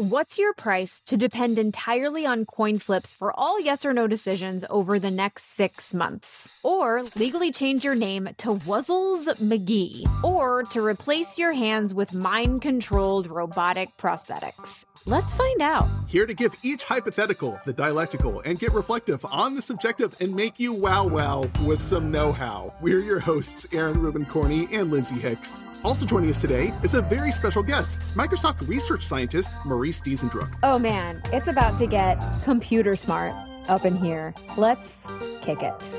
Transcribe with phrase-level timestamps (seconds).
[0.00, 4.64] What's your price to depend entirely on coin flips for all yes or no decisions
[4.70, 6.48] over the next six months?
[6.64, 10.08] Or legally change your name to Wuzzles McGee?
[10.24, 14.86] Or to replace your hands with mind controlled robotic prosthetics?
[15.06, 15.88] Let's find out.
[16.08, 20.60] Here to give each hypothetical the dialectical and get reflective on the subjective and make
[20.60, 22.74] you wow wow with some know how.
[22.82, 25.64] We're your hosts, Aron Rubin Corney and Lindsay Hicks.
[25.84, 29.50] Also joining us today is a very special guest, Microsoft research scientist
[29.90, 30.56] Maurice Diesendruck.
[30.62, 33.34] Oh man, it's about to get computer smart
[33.68, 34.32] up in here.
[34.56, 35.08] Let's
[35.42, 35.94] kick it.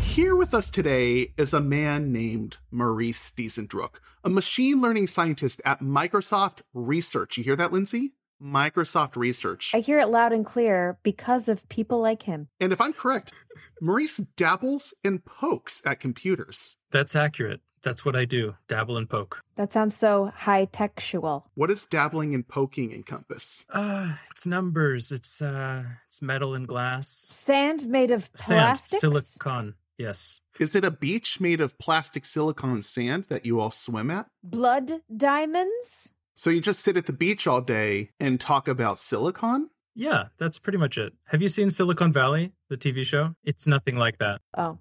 [0.00, 5.78] Here with us today is a man named Maurice Diesendruck, a machine learning scientist at
[5.78, 7.38] Microsoft Research.
[7.38, 8.14] You hear that, Lindsay?
[8.42, 9.72] Microsoft Research.
[9.74, 12.48] I hear it loud and clear because of people like him.
[12.58, 13.32] And if I'm correct,
[13.80, 16.76] Maurice dabbles and pokes at computers.
[16.90, 17.60] That's accurate.
[17.82, 19.42] That's what I do dabble and poke.
[19.56, 21.46] That sounds so high textual.
[21.54, 23.66] What does dabbling and poking encompass?
[23.72, 25.12] Uh, it's numbers.
[25.12, 27.08] It's uh it's metal and glass.
[27.08, 29.00] Sand made of Sand, plastic.
[29.00, 29.74] silicon.
[29.96, 30.42] Yes.
[30.60, 34.26] Is it a beach made of plastic silicon sand that you all swim at?
[34.44, 36.14] Blood diamonds?
[36.36, 39.70] So you just sit at the beach all day and talk about silicon?
[39.96, 41.12] Yeah, that's pretty much it.
[41.26, 43.34] Have you seen Silicon Valley, the TV show?
[43.42, 44.40] It's nothing like that.
[44.56, 44.78] Oh.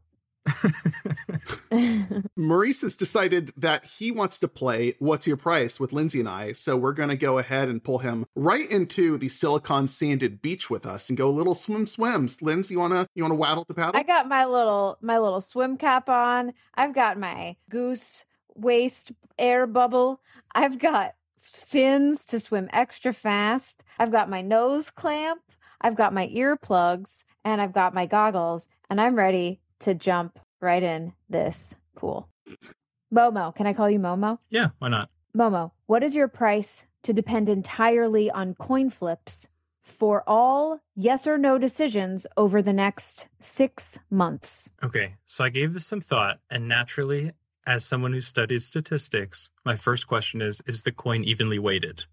[2.35, 6.53] Maurice has decided that he wants to play What's Your Price with Lindsay and I.
[6.53, 10.69] So we're going to go ahead and pull him right into the silicon sanded beach
[10.69, 12.41] with us and go little swim swims.
[12.41, 13.99] Lindsay, you want to you want to waddle the paddle?
[13.99, 16.53] I got my little my little swim cap on.
[16.75, 20.21] I've got my goose waist air bubble.
[20.53, 23.83] I've got fins to swim extra fast.
[23.99, 25.41] I've got my nose clamp.
[25.79, 30.83] I've got my earplugs and I've got my goggles and I'm ready to jump right
[30.83, 32.29] in this pool.
[33.13, 34.39] Momo, can I call you Momo?
[34.49, 35.09] Yeah, why not?
[35.35, 39.47] Momo, what is your price to depend entirely on coin flips
[39.81, 44.71] for all yes or no decisions over the next six months?
[44.83, 47.31] Okay, so I gave this some thought, and naturally,
[47.65, 52.05] as someone who studies statistics, my first question is Is the coin evenly weighted?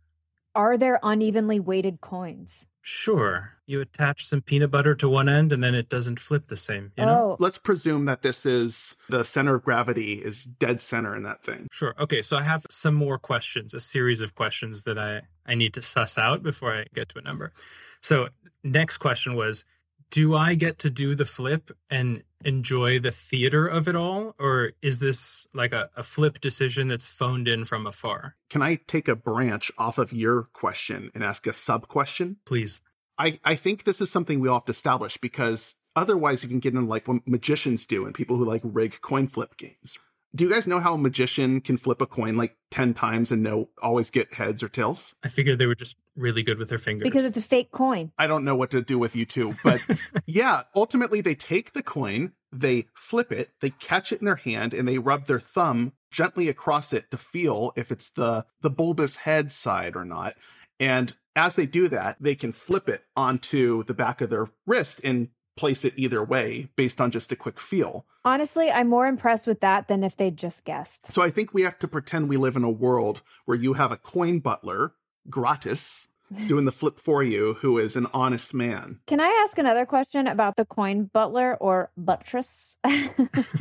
[0.55, 2.69] Are there unevenly weighted coins?
[2.87, 3.53] Sure.
[3.65, 6.93] You attach some peanut butter to one end and then it doesn't flip the same,
[6.99, 7.31] you know?
[7.31, 11.43] Oh, Let's presume that this is the center of gravity is dead center in that
[11.43, 11.67] thing.
[11.73, 11.95] Sure.
[11.99, 15.73] Okay, so I have some more questions, a series of questions that I, I need
[15.75, 17.55] to suss out before I get to a number.
[18.03, 18.29] So,
[18.63, 19.65] next question was
[20.11, 24.35] Do I get to do the flip and enjoy the theater of it all?
[24.39, 28.37] Or is this like a, a flip decision that's phoned in from afar?
[28.51, 32.37] Can I take a branch off of your question and ask a sub question?
[32.45, 32.81] Please.
[33.19, 36.59] I, I think this is something we all have to establish because otherwise you can
[36.61, 39.99] get into like what magicians do and people who like rig coin flip games.
[40.35, 43.43] Do you guys know how a magician can flip a coin like 10 times and
[43.43, 45.15] no always get heads or tails?
[45.25, 47.05] I figured they were just really good with their fingers.
[47.05, 48.11] because it's a fake coin.
[48.19, 49.81] I don't know what to do with you two, but
[50.27, 54.75] yeah, ultimately they take the coin, they flip it, they catch it in their hand,
[54.75, 59.17] and they rub their thumb gently across it to feel if it's the the bulbous
[59.17, 60.35] head side or not.
[60.81, 65.01] And as they do that, they can flip it onto the back of their wrist
[65.05, 68.05] and place it either way based on just a quick feel.
[68.25, 71.13] Honestly, I'm more impressed with that than if they'd just guessed.
[71.13, 73.93] So I think we have to pretend we live in a world where you have
[73.93, 74.95] a coin butler,
[75.29, 76.09] gratis,
[76.49, 79.01] doing the flip for you, who is an honest man.
[79.07, 82.79] Can I ask another question about the coin butler or buttress?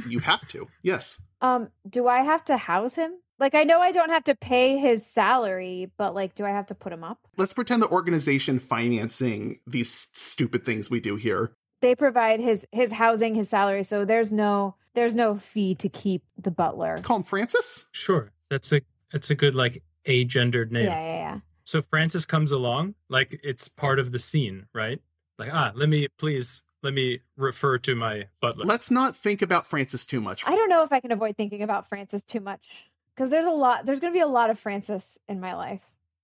[0.08, 1.20] You have to, yes.
[1.42, 3.12] um, do I have to house him?
[3.40, 6.68] Like I know I don't have to pay his salary, but like do I have
[6.68, 7.20] to put him up?
[7.36, 11.54] Let's pretend the organization financing these stupid things we do here.
[11.84, 16.24] They provide his his housing, his salary, so there's no there's no fee to keep
[16.38, 16.92] the butler.
[16.92, 17.88] Let's call him Francis.
[17.92, 18.32] Sure.
[18.50, 18.80] That's a
[19.12, 20.86] that's a good like a gendered name.
[20.86, 21.40] Yeah, yeah, yeah.
[21.66, 25.02] So Francis comes along, like it's part of the scene, right?
[25.38, 28.64] Like, ah, let me please let me refer to my butler.
[28.64, 30.42] Let's not think about Francis too much.
[30.48, 33.52] I don't know if I can avoid thinking about Francis too much because there's a
[33.52, 33.86] lot.
[33.86, 35.84] There's going to be a lot of Francis in my life.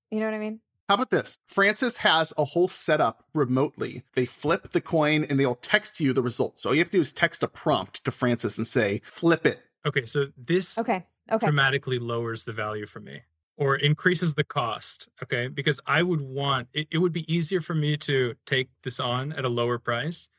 [0.09, 0.61] You know what I mean?
[0.89, 1.37] How about this?
[1.45, 4.01] Francis has a whole setup remotely.
[4.15, 6.57] They flip the coin and they'll text you the result.
[6.57, 9.45] So all you have to do is text a prompt to Francis and say, flip
[9.45, 9.61] it.
[9.85, 11.05] okay, so this Okay.
[11.31, 11.45] Okay.
[11.45, 13.21] dramatically lowers the value for me
[13.55, 15.09] or increases the cost.
[15.21, 18.99] Okay, because I would want it, it would be easier for me to take this
[18.99, 20.29] on at a lower price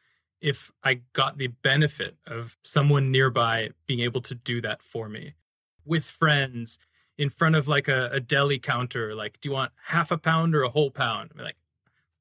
[0.40, 5.34] if I got the benefit of someone nearby being able to do that for me
[5.84, 6.80] with friends
[7.20, 9.14] in front of like a, a deli counter.
[9.14, 11.32] Like, do you want half a pound or a whole pound?
[11.36, 11.56] I'm like,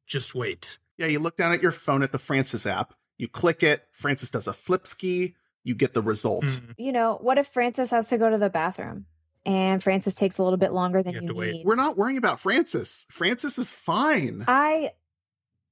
[0.06, 0.78] just wait.
[0.98, 4.30] Yeah, you look down at your phone at the Francis app, you click it, Francis
[4.30, 6.44] does a flip ski, you get the result.
[6.44, 6.76] Mm.
[6.78, 9.06] You know, what if Francis has to go to the bathroom
[9.46, 11.54] and Francis takes a little bit longer than You you, have to wait.
[11.54, 11.66] need?
[11.66, 13.08] We're not worrying about Francis.
[13.10, 14.44] Francis is fine.
[14.50, 14.92] I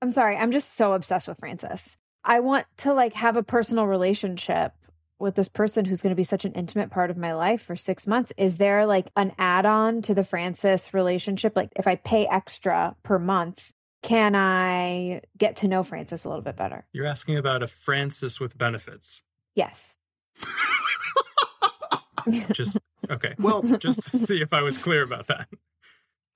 [0.01, 1.97] I'm sorry, I'm just so obsessed with Francis.
[2.23, 4.71] I want to like have a personal relationship
[5.19, 7.75] with this person who's going to be such an intimate part of my life for
[7.75, 8.31] 6 months.
[8.37, 13.19] Is there like an add-on to the Francis relationship like if I pay extra per
[13.19, 13.73] month,
[14.03, 16.85] can I get to know Francis a little bit better?
[16.93, 19.23] You're asking about a Francis with benefits.
[19.55, 19.97] Yes.
[22.51, 22.77] Just
[23.09, 23.35] okay.
[23.39, 25.47] well, Just to see if I was clear about that.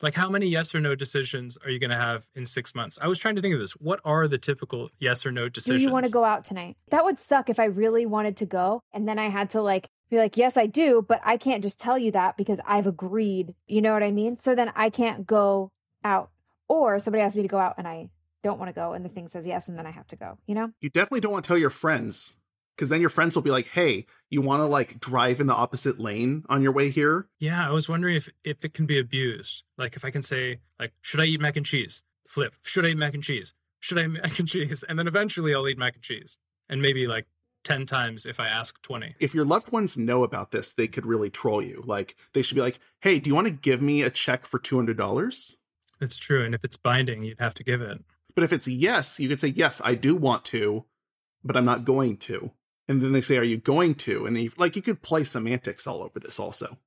[0.02, 2.98] Like, how many yes or no decisions are you going to have in six months?
[3.02, 3.74] I was trying to think of this.
[3.74, 5.82] What are the typical yes or no decisions?
[5.82, 6.78] Do you want to go out tonight?
[6.90, 9.88] That would suck if I really wanted to go and then I had to like
[10.10, 13.56] be like, yes, I do, but I can't just tell you that because I've agreed.
[13.68, 14.38] You know what I mean?
[14.38, 15.72] So then I can't go
[16.04, 16.30] out.
[16.68, 18.10] Or somebody asks me to go out and I
[18.44, 20.38] don't want to go and the thing says yes and then I have to go,
[20.48, 20.72] you know?
[20.80, 22.36] you definitely don't want to tell your friends
[22.82, 25.54] because then your friends will be like, "Hey, you want to like drive in the
[25.54, 28.98] opposite lane on your way here?" Yeah, I was wondering if if it can be
[28.98, 29.64] abused.
[29.78, 32.02] Like, if I can say, like, should I eat mac and cheese?
[32.28, 32.56] Flip.
[32.64, 33.54] Should I eat mac and cheese?
[33.82, 34.84] Should I eat mac and cheese?
[34.90, 36.40] And then eventually I'll eat mac and cheese.
[36.68, 37.28] And maybe like
[37.64, 39.14] ten times if I ask twenty.
[39.20, 41.84] If your loved ones know about this, they could really troll you.
[41.86, 44.58] Like they should be like, "Hey, do you want to give me a check for
[44.58, 45.56] two hundred dollars?"
[46.00, 46.44] It's true.
[46.44, 48.04] And if it's binding, you'd have to give it.
[48.34, 50.86] But if it's yes, you could say, "Yes, I do want to,
[51.44, 52.54] but I'm not going to."
[52.88, 55.24] And then they say, "Are you going to?" And then you, like you could play
[55.24, 56.40] semantics all over this.
[56.40, 56.78] Also,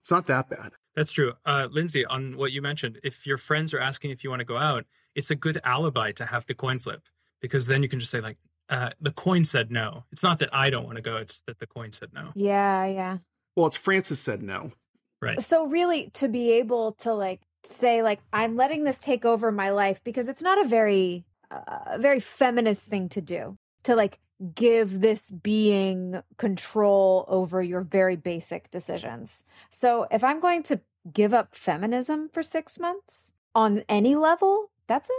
[0.00, 0.72] it's not that bad.
[0.94, 1.34] That's true.
[1.46, 4.46] Uh, Lindsay, on what you mentioned, if your friends are asking if you want to
[4.46, 4.84] go out,
[5.14, 7.02] it's a good alibi to have the coin flip
[7.40, 8.36] because then you can just say, like,
[8.68, 10.04] uh, the coin said no.
[10.12, 12.30] It's not that I don't want to go, it's that the coin said no.
[12.34, 13.18] Yeah, yeah.
[13.56, 14.72] Well, it's Francis said no.
[15.20, 15.40] Right.
[15.40, 19.70] So really to be able to like say like I'm letting this take over my
[19.70, 24.18] life because it's not a very uh, very feminist thing to do to like
[24.54, 29.44] give this being control over your very basic decisions.
[29.70, 30.80] So if I'm going to
[31.12, 35.12] give up feminism for 6 months on any level, that's a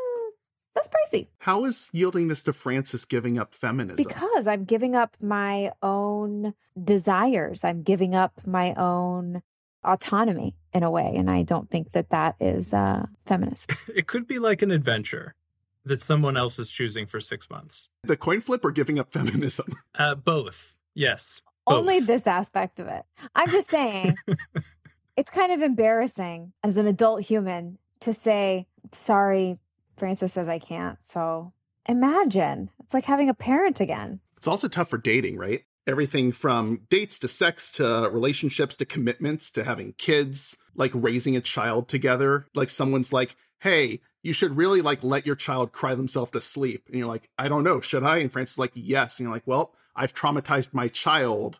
[0.75, 4.03] that's pricey How is yielding this to Francis giving up feminism?
[4.07, 6.53] because I'm giving up my own
[6.83, 7.63] desires.
[7.63, 9.43] I'm giving up my own
[9.83, 13.71] autonomy in a way and I don't think that that is uh feminist.
[13.95, 15.35] It could be like an adventure
[15.85, 17.89] that someone else is choosing for six months.
[18.03, 19.73] the coin flip or giving up feminism?
[19.97, 20.75] Uh, both.
[20.95, 21.41] Yes.
[21.65, 21.75] Both.
[21.75, 23.03] Only this aspect of it.
[23.35, 24.15] I'm just saying
[25.15, 29.59] it's kind of embarrassing as an adult human to say, sorry,
[29.97, 30.97] Francis says I can't.
[31.05, 31.53] So
[31.87, 34.19] imagine it's like having a parent again.
[34.37, 35.63] It's also tough for dating, right?
[35.85, 41.41] Everything from dates to sex to relationships to commitments to having kids, like raising a
[41.41, 42.47] child together.
[42.55, 46.85] Like someone's like, hey, you should really like let your child cry themselves to sleep.
[46.87, 48.17] And you're like, I don't know, should I?
[48.17, 49.19] And Francis is like, yes.
[49.19, 51.59] And you're like, well, I've traumatized my child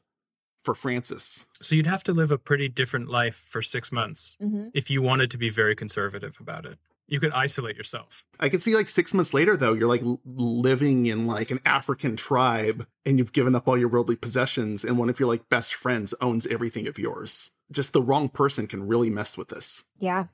[0.64, 1.46] for Francis.
[1.62, 4.70] So you'd have to live a pretty different life for six months Mm-hmm.
[4.74, 6.80] if you wanted to be very conservative about it.
[7.06, 8.24] You could isolate yourself.
[8.40, 12.16] I can see like six months later, though, you're like living in like an African
[12.16, 15.74] tribe and you've given up all your worldly possessions, and one of your like best
[15.76, 17.52] friends owns everything of yours.
[17.72, 19.86] Just the wrong person can really mess with this.
[20.00, 20.28] Yeah.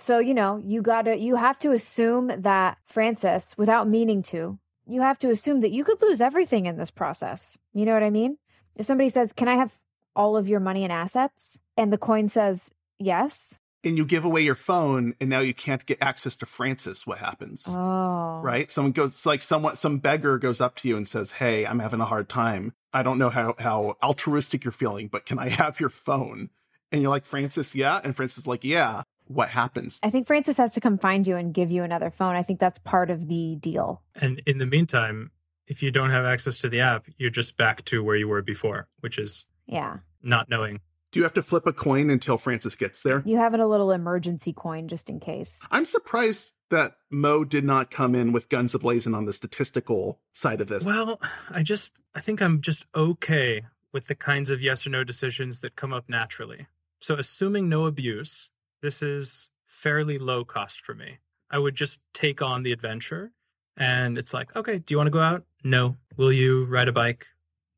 [0.00, 5.02] So, you know, you gotta, you have to assume that Francis, without meaning to, you
[5.02, 7.58] have to assume that you could lose everything in this process.
[7.74, 8.38] You know what I mean?
[8.74, 9.76] If somebody says, Can I have
[10.16, 11.60] all of your money and assets?
[11.76, 13.60] And the coin says, Yes.
[13.84, 17.06] And you give away your phone, and now you can't get access to Francis.
[17.06, 17.66] What happens?
[17.68, 18.40] Oh.
[18.42, 18.70] Right?
[18.70, 22.00] Someone goes like someone some beggar goes up to you and says, Hey, I'm having
[22.00, 22.72] a hard time.
[22.92, 26.50] I don't know how how altruistic you're feeling, but can I have your phone?
[26.90, 28.00] And you're like, Francis, yeah.
[28.02, 29.02] And Francis is like, Yeah.
[29.30, 30.00] What happens?
[30.02, 32.34] I think Francis has to come find you and give you another phone.
[32.34, 34.02] I think that's part of the deal.
[34.20, 35.30] And in the meantime,
[35.68, 38.42] if you don't have access to the app, you're just back to where you were
[38.42, 39.98] before, which is Yeah.
[40.20, 40.80] not knowing.
[41.12, 43.22] Do you have to flip a coin until Francis gets there?
[43.24, 45.64] You have a little emergency coin just in case.
[45.70, 50.60] I'm surprised that Mo did not come in with guns ablazing on the statistical side
[50.60, 50.84] of this.
[50.84, 51.20] Well,
[51.50, 55.60] I just, I think I'm just okay with the kinds of yes or no decisions
[55.60, 56.66] that come up naturally.
[57.00, 58.50] So, assuming no abuse,
[58.82, 61.18] this is fairly low cost for me.
[61.50, 63.32] I would just take on the adventure.
[63.76, 65.44] And it's like, okay, do you want to go out?
[65.64, 65.96] No.
[66.16, 67.26] Will you ride a bike?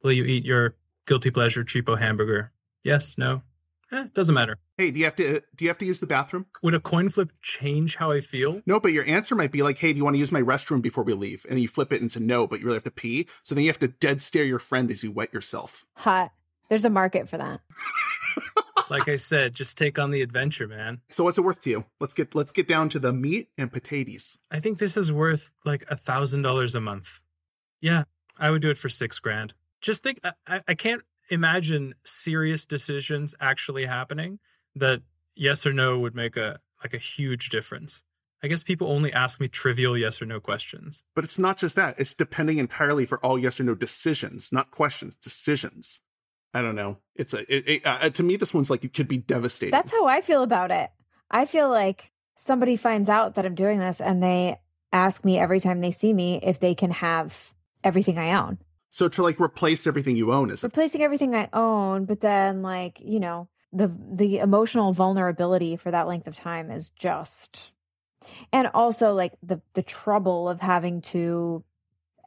[0.03, 0.75] Will you eat your
[1.07, 2.53] guilty pleasure cheapo hamburger?
[2.83, 3.43] Yes, no.
[3.93, 4.57] Eh, doesn't matter.
[4.79, 6.47] Hey, do you have to do you have to use the bathroom?
[6.63, 8.63] Would a coin flip change how I feel?
[8.65, 10.81] No, but your answer might be like, "Hey, do you want to use my restroom
[10.81, 12.85] before we leave?" And then you flip it and say no, but you really have
[12.85, 13.29] to pee.
[13.43, 15.85] So then you have to dead stare your friend as you wet yourself.
[15.99, 16.33] Hot.
[16.71, 17.61] There's a market for that.
[18.93, 21.01] Like I said, just take on the adventure, man.
[21.09, 21.87] So what's it worth to you?
[21.99, 24.39] Let's get let's get down to the meat and potatoes.
[24.51, 27.23] I think this is worth like a thousand dollars a month.
[27.81, 28.05] Yeah,
[28.39, 29.55] I would do it for six grand.
[29.81, 34.41] just think I, I can't imagine serious decisions actually happening
[34.77, 35.01] that
[35.35, 38.05] yes or no would make a like a huge difference.
[38.43, 41.05] I guess people only ask me trivial yes or no questions.
[41.15, 41.99] But it's not just that.
[41.99, 46.03] It's depending entirely for all yes or no decisions, not questions, decisions.
[46.55, 46.99] I don't know.
[47.15, 49.73] It's a it, it, uh, to me this one's like it could be devastating.
[49.73, 50.91] That's how I feel about it.
[51.31, 54.61] I feel like somebody finds out that I'm doing this and they
[54.93, 58.59] ask me every time they see me if they can have everything I own.
[58.91, 63.01] So to like replace everything you own is replacing everything I own, but then like,
[63.01, 67.73] you know, the the emotional vulnerability for that length of time is just
[68.53, 71.65] and also like the the trouble of having to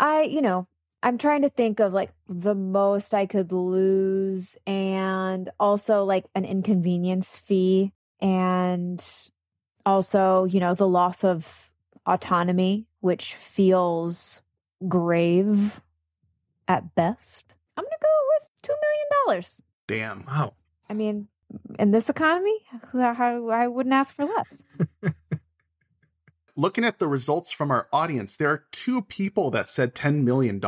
[0.00, 0.66] I, you know,
[1.04, 6.44] I'm trying to think of like the most I could lose and also like an
[6.44, 9.00] inconvenience fee and
[9.86, 11.70] also, you know, the loss of
[12.06, 14.40] autonomy, which feels
[14.88, 15.82] grave
[16.66, 17.54] at best.
[17.76, 19.42] I'm going to go with $2 million.
[19.86, 20.24] Damn.
[20.24, 20.54] Wow.
[20.88, 21.28] I mean,
[21.78, 22.56] in this economy,
[22.94, 24.62] I wouldn't ask for less.
[26.56, 30.58] looking at the results from our audience, there are two people that said $10 million.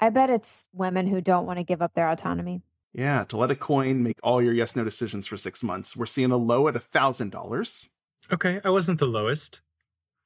[0.00, 2.62] I bet it's women who don't want to give up their autonomy.
[2.94, 5.98] Yeah, to let a coin make all your yes no decisions for six months.
[5.98, 7.88] We're seeing a low at a $1,000.
[8.32, 9.60] Okay, I wasn't the lowest.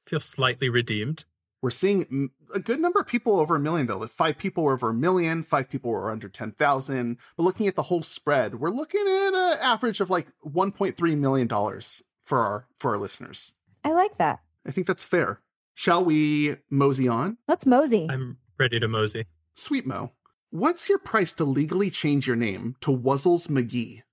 [0.07, 1.25] Feel slightly redeemed.
[1.61, 4.05] We're seeing a good number of people over a million, though.
[4.07, 7.17] Five people were over a million, five people were under 10,000.
[7.35, 11.47] But looking at the whole spread, we're looking at an average of like $1.3 million
[12.23, 13.55] for our, for our listeners.
[13.83, 14.39] I like that.
[14.65, 15.41] I think that's fair.
[15.73, 17.37] Shall we mosey on?
[17.47, 18.07] Let's mosey.
[18.09, 19.25] I'm ready to mosey.
[19.55, 20.11] Sweet Mo,
[20.51, 24.03] what's your price to legally change your name to Wuzzles McGee?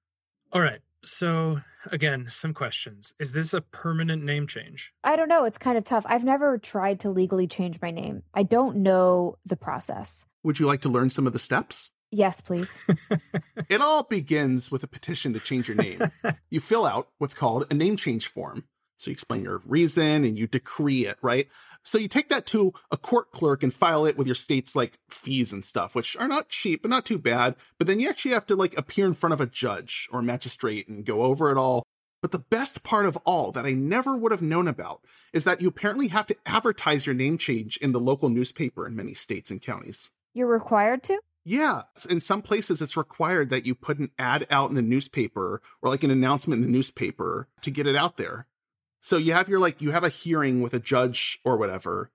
[0.52, 0.80] All right.
[1.04, 1.60] So,
[1.92, 3.14] again, some questions.
[3.18, 4.92] Is this a permanent name change?
[5.02, 5.44] I don't know.
[5.44, 6.04] It's kind of tough.
[6.08, 8.22] I've never tried to legally change my name.
[8.32, 10.26] I don't know the process.
[10.42, 11.92] Would you like to learn some of the steps?
[12.10, 12.78] Yes, please.
[13.68, 16.00] it all begins with a petition to change your name.
[16.50, 18.64] you fill out what's called a name change form.
[18.96, 21.48] So you explain your reason and you decree it, right?
[21.82, 24.98] So you take that to a court clerk and file it with your state's like
[25.08, 27.56] fees and stuff, which are not cheap, but not too bad.
[27.78, 30.88] But then you actually have to like appear in front of a judge or magistrate
[30.88, 31.82] and go over it all.
[32.22, 35.02] But the best part of all that I never would have known about
[35.34, 38.96] is that you apparently have to advertise your name change in the local newspaper in
[38.96, 40.10] many states and counties.
[40.32, 41.20] You're required to?
[41.44, 41.82] Yeah.
[42.08, 45.90] In some places, it's required that you put an ad out in the newspaper or
[45.90, 48.46] like an announcement in the newspaper to get it out there.
[49.04, 52.10] So you have your like you have a hearing with a judge or whatever,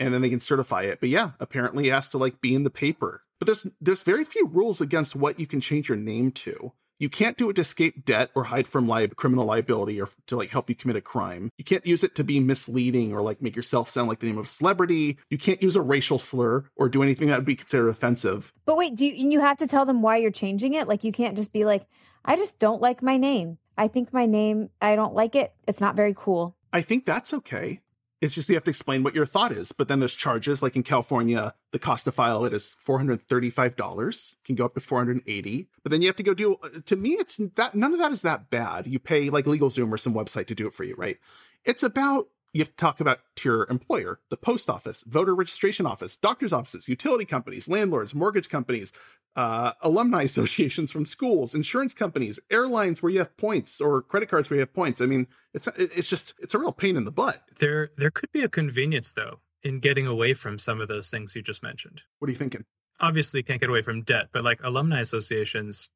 [0.00, 0.98] and then they can certify it.
[0.98, 3.22] But yeah, apparently it has to like be in the paper.
[3.38, 6.72] But there's there's very few rules against what you can change your name to.
[6.98, 10.36] You can't do it to escape debt or hide from li- criminal liability or to
[10.36, 11.50] like help you commit a crime.
[11.56, 14.38] You can't use it to be misleading or like make yourself sound like the name
[14.38, 15.18] of a celebrity.
[15.30, 18.52] You can't use a racial slur or do anything that would be considered offensive.
[18.64, 20.88] But wait, do you, you have to tell them why you're changing it?
[20.88, 21.86] Like you can't just be like,
[22.24, 23.58] I just don't like my name.
[23.76, 25.52] I think my name, I don't like it.
[25.66, 26.56] It's not very cool.
[26.72, 27.80] I think that's okay.
[28.20, 29.72] It's just you have to explain what your thought is.
[29.72, 30.62] But then there's charges.
[30.62, 35.68] Like in California, the cost to file it is $435, can go up to 480.
[35.82, 38.12] But then you have to go do uh, to me, it's that none of that
[38.12, 38.86] is that bad.
[38.86, 41.18] You pay like LegalZoom or some website to do it for you, right?
[41.64, 45.86] It's about you have to talk about to your employer, the post office, voter registration
[45.86, 48.92] office, doctor's offices, utility companies, landlords, mortgage companies,
[49.34, 54.48] uh, alumni associations from schools, insurance companies, airlines where you have points, or credit cards
[54.48, 55.00] where you have points.
[55.00, 57.42] I mean, it's it's just it's a real pain in the butt.
[57.58, 61.34] There there could be a convenience though in getting away from some of those things
[61.34, 62.02] you just mentioned.
[62.20, 62.64] What are you thinking?
[63.00, 65.88] Obviously, can't get away from debt, but like alumni associations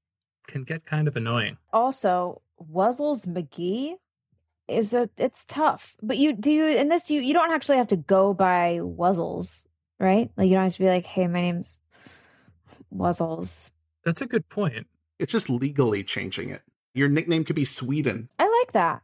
[0.48, 1.58] can get kind of annoying.
[1.72, 3.94] Also, Wuzzles McGee
[4.68, 5.96] is a it's tough.
[6.02, 9.66] But you do you in this you you don't actually have to go by Wuzzles,
[9.98, 10.30] right?
[10.36, 11.80] Like you don't have to be like, hey, my name's
[12.94, 13.72] Wuzzles.
[14.04, 14.86] That's a good point.
[15.18, 16.62] It's just legally changing it.
[16.94, 18.28] Your nickname could be Sweden.
[18.38, 19.02] I like that.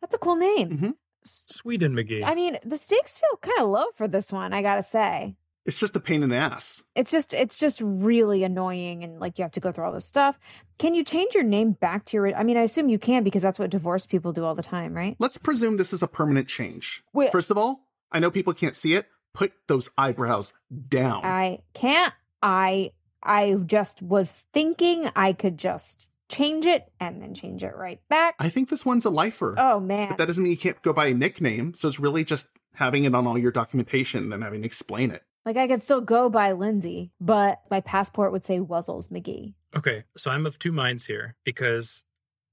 [0.00, 0.70] That's a cool name.
[0.70, 0.90] Mm-hmm.
[1.24, 2.22] Sweden McGee.
[2.24, 5.36] I mean, the stakes feel kind of low for this one, I gotta say.
[5.68, 6.82] It's just a pain in the ass.
[6.94, 10.06] It's just it's just really annoying and like you have to go through all this
[10.06, 10.38] stuff.
[10.78, 13.42] Can you change your name back to your I mean I assume you can because
[13.42, 15.14] that's what divorced people do all the time, right?
[15.18, 17.02] Let's presume this is a permanent change.
[17.12, 17.30] Wait.
[17.32, 19.08] First of all, I know people can't see it.
[19.34, 20.54] Put those eyebrows
[20.88, 21.26] down.
[21.26, 27.62] I can't I I just was thinking I could just change it and then change
[27.62, 28.36] it right back.
[28.38, 29.54] I think this one's a lifer.
[29.58, 30.08] oh man.
[30.08, 31.74] But that doesn't mean you can't go by a nickname.
[31.74, 35.10] So it's really just having it on all your documentation and then having to explain
[35.10, 35.22] it.
[35.48, 39.54] Like I could still go by Lindsay, but my passport would say Wuzzles McGee.
[39.74, 42.04] Okay, so I'm of two minds here because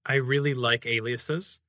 [0.06, 1.60] I really like aliases.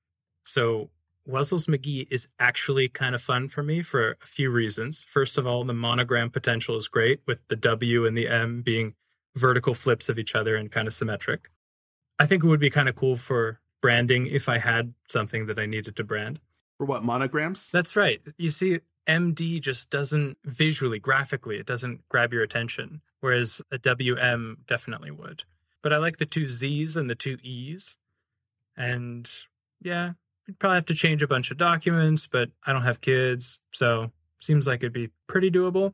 [0.44, 0.90] So
[1.28, 5.02] Wuzzles McGee is actually kind of fun for me for a few reasons.
[5.02, 8.94] First of all, the monogram potential is great with the W and the M being
[9.34, 11.50] vertical flips of each other and kind of symmetric.
[12.20, 15.58] I think it would be kind of cool for branding if I had something that
[15.58, 16.38] I needed to brand.
[16.78, 17.70] For what, monograms?
[17.70, 18.20] That's right.
[18.36, 24.58] You see, MD just doesn't visually, graphically, it doesn't grab your attention, whereas a WM
[24.66, 25.44] definitely would.
[25.82, 27.96] But I like the two Z's and the two E's.
[28.76, 29.30] And
[29.80, 30.12] yeah,
[30.46, 34.10] you'd probably have to change a bunch of documents, but I don't have kids, so
[34.38, 35.92] seems like it'd be pretty doable.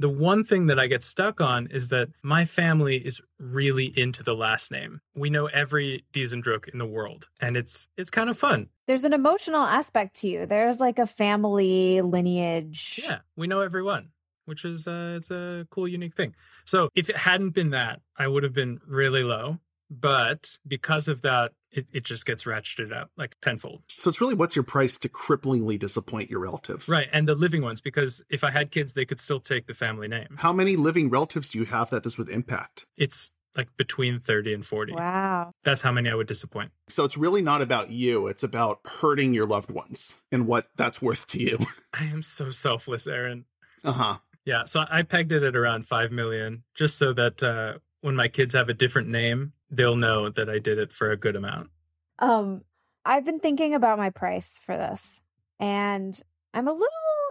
[0.00, 4.22] The one thing that I get stuck on is that my family is really into
[4.22, 5.02] the last name.
[5.14, 8.70] We know every Diesendruck in the world, and it's it's kind of fun.
[8.86, 10.46] There's an emotional aspect to you.
[10.46, 13.02] There's like a family lineage.
[13.04, 14.08] Yeah, we know everyone,
[14.46, 16.34] which is uh, it's a cool, unique thing.
[16.64, 19.58] So if it hadn't been that, I would have been really low.
[19.90, 23.82] But because of that, it, it just gets ratcheted up like tenfold.
[23.96, 26.88] So it's really what's your price to cripplingly disappoint your relatives?
[26.88, 27.08] Right.
[27.12, 30.08] And the living ones, because if I had kids, they could still take the family
[30.08, 30.36] name.
[30.38, 32.86] How many living relatives do you have that this would impact?
[32.96, 34.94] It's like between 30 and 40.
[34.94, 35.52] Wow.
[35.64, 36.70] That's how many I would disappoint.
[36.88, 38.28] So it's really not about you.
[38.28, 41.58] It's about hurting your loved ones and what that's worth to you.
[41.92, 43.46] I am so selfless, Aron.
[43.84, 44.16] Uh huh.
[44.44, 44.64] Yeah.
[44.64, 48.54] So I pegged it at around 5 million just so that uh, when my kids
[48.54, 51.70] have a different name, they'll know that I did it for a good amount.
[52.18, 52.62] Um,
[53.04, 55.22] I've been thinking about my price for this,
[55.58, 56.20] and
[56.52, 56.88] I'm a little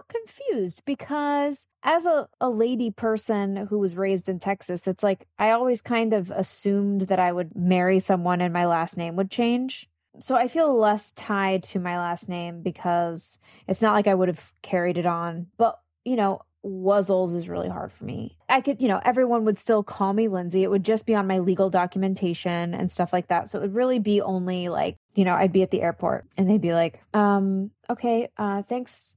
[0.08, 5.50] confused because as a, a lady person who was raised in Texas, it's like I
[5.52, 9.88] always kind of assumed that I would marry someone and my last name would change.
[10.18, 14.28] So I feel less tied to my last name because it's not like I would
[14.28, 15.46] have carried it on.
[15.56, 18.36] But, you know, Wuzzles is really hard for me.
[18.48, 20.62] I could, you know, everyone would still call me Lindsay.
[20.62, 23.48] It would just be on my legal documentation and stuff like that.
[23.48, 26.48] So it would really be only like, you know, I'd be at the airport and
[26.48, 29.16] they'd be like, um, okay, uh, thanks,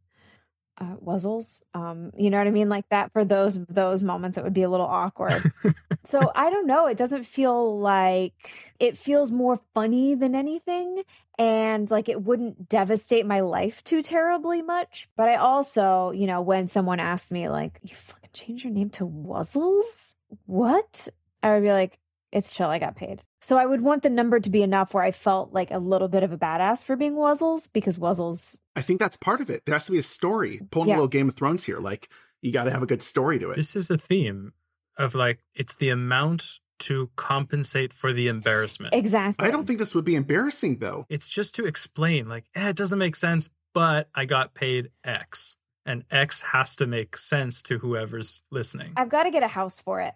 [0.78, 1.62] uh, Wuzzles.
[1.74, 2.70] Um, you know what I mean?
[2.70, 5.52] Like that for those, those moments, it would be a little awkward.
[6.04, 6.88] so I don't know.
[6.88, 8.34] It doesn't feel like
[8.80, 11.04] it feels more funny than anything.
[11.38, 15.08] And like it wouldn't devastate my life too terribly much.
[15.16, 18.90] But I also, you know, when someone asks me, like, you fucking change your name
[18.92, 20.16] to Wuzzles?
[20.46, 21.08] What?
[21.42, 22.00] I would be like,
[22.34, 22.67] it's chill.
[22.69, 23.24] I got paid.
[23.41, 26.08] So I would want the number to be enough where I felt like a little
[26.10, 29.63] bit of a badass for being Wuzzles because Wuzzles, I think that's part of it.
[29.65, 30.60] There has to be a story.
[30.72, 30.96] Pulling Yeah.
[30.96, 31.80] a little Game of Thrones here.
[31.80, 32.10] Like,
[32.41, 33.56] you got to have a good story to it.
[33.56, 34.52] This is a theme
[34.98, 38.93] of like, it's the amount to compensate for the embarrassment.
[38.93, 39.48] exactly.
[39.48, 41.06] I don't think this would be embarrassing, though.
[41.08, 45.56] It's just to explain, like, eh, it doesn't make sense, but I got paid X.
[45.86, 48.93] And X has to make sense to whoever's listening.
[48.98, 50.13] I've got to get a house for it.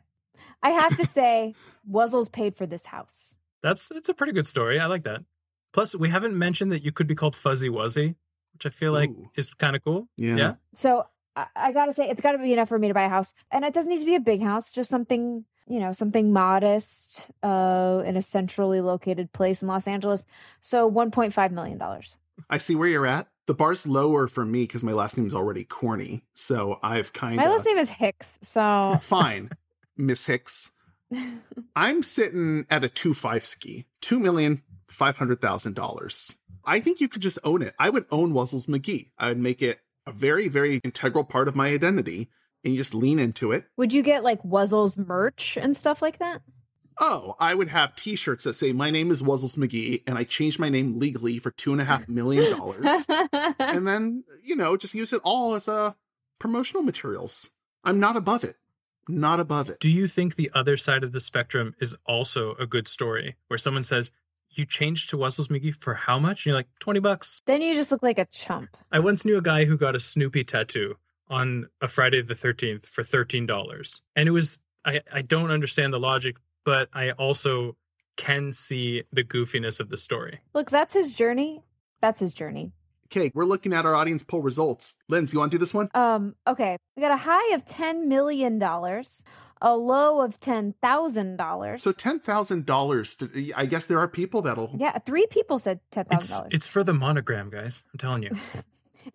[0.61, 1.55] I have to say,
[1.89, 3.39] Wuzzles paid for this house.
[3.63, 4.79] That's it's a pretty good story.
[4.79, 5.23] I like that.
[5.73, 8.15] Plus, we haven't mentioned that you could be called Fuzzy Wuzzy,
[8.53, 9.29] which I feel like Ooh.
[9.35, 10.07] is kind of cool.
[10.15, 10.35] Yeah.
[10.35, 10.53] Yeah.
[10.73, 13.03] So I, I got to say, it's got to be enough for me to buy
[13.03, 13.33] a house.
[13.51, 17.29] And it doesn't need to be a big house, just something, you know, something modest
[17.43, 20.25] uh, in a centrally located place in Los Angeles.
[20.61, 21.81] So $1.5 million.
[22.49, 23.27] I see where you're at.
[23.45, 26.23] The bar's lower for me because my last name is already corny.
[26.33, 27.37] So I've kind of.
[27.37, 27.53] My of.
[27.53, 28.39] last name is Hicks.
[28.41, 29.51] So Fine,
[29.97, 30.71] Miss Hicks.
[31.75, 36.37] I'm sitting at a two five ski, two million five hundred thousand dollars.
[36.65, 37.73] I think you could just own it.
[37.79, 39.11] I would own Wuzzles McGee.
[39.17, 42.29] I would make it a very, very integral part of my identity,
[42.63, 43.65] and you just lean into it.
[43.77, 46.41] would you get like Wuzzles merch and stuff like that?
[46.99, 50.59] Oh, I would have T-shirts that say "My name is Wuzzles McGee," and I changed
[50.59, 53.05] my name legally for two and a half million dollars,
[53.59, 55.93] and then you know just use it all as uh,
[56.39, 57.51] promotional materials.
[57.83, 58.55] I'm not above it.
[59.07, 59.79] Not above it.
[59.79, 63.57] Do you think the other side of the spectrum is also a good story where
[63.57, 64.11] someone says,
[64.51, 66.45] You changed to Wuzzles McGee for how much?
[66.45, 67.41] And you're like, 20 bucks.
[67.45, 68.75] then you just look like a chump.
[68.91, 70.95] I once knew a guy who got a Snoopy tattoo
[71.29, 74.01] on a Friday the 13th for $13.
[74.15, 77.75] And it was, I, I don't understand the logic, but I also
[78.15, 80.39] can see the goofiness of the story.
[80.53, 81.63] Look, that's his journey.
[82.01, 82.71] That's his journey.
[83.07, 84.95] Okay, we're looking at our audience poll results.
[85.09, 85.89] Linz, you want to do this one?
[85.93, 86.77] Um, okay.
[86.95, 91.79] We got a high of $10 million, a low of $10,000.
[91.79, 93.17] So ten thousand dollars.
[93.55, 94.71] I guess there are people that'll.
[94.77, 96.11] yeah, three people said $10,000.
[96.15, 97.83] It's it's for the monogram, guys.
[97.93, 98.31] I'm telling you.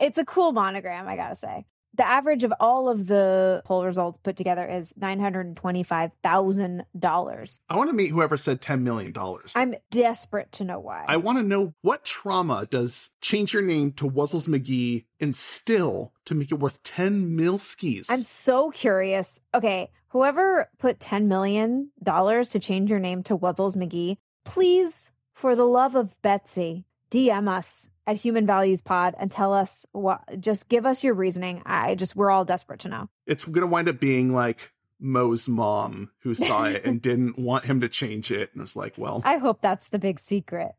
[0.01, 1.67] It's a cool monogram, I gotta say.
[1.95, 7.59] The average of all of the poll results put together is $925,000.
[7.69, 9.53] I want to meet whoever said ten million dollars.
[9.55, 11.05] I'm desperate to know why.
[11.07, 16.35] I want to know what trauma does change your name to Wuzzles McGee instill to
[16.35, 18.09] make it worth ten mil skis?
[18.11, 19.39] I'm so curious.
[19.55, 25.65] Okay, whoever put $10 million to change your name to Wuzzles McGee, please, for the
[25.65, 30.87] love of Betsy, DM us at Human Values Pod and tell us what, just give
[30.87, 31.63] us your reasoning.
[31.67, 33.09] I just, we're all desperate to know.
[33.27, 37.67] it's going to wind up being like Mo's mom who saw it and didn't want
[37.67, 40.73] him to change it and was like, well, I hope that's the big secret.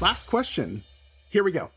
[0.00, 0.84] last question.
[1.30, 1.70] Here we go.